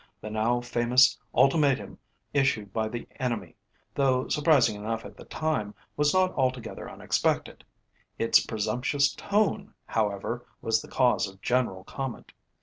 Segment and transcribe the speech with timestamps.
[0.19, 1.99] The now famous Ultimatum
[2.33, 3.55] issued by the enemy,
[3.93, 7.63] though surprising enough at the time, was not altogether unexpected.
[8.17, 12.31] Its presumptuous tone, however, was the cause of general comment.